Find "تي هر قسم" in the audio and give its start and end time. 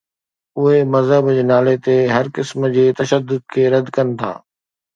1.89-2.67